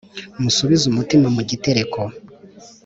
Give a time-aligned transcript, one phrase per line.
[0.41, 1.99] Musubize umutima mu gitereko,